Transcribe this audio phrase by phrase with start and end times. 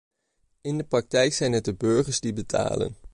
[0.61, 2.95] In de praktijk zijn het de burgers die betalen.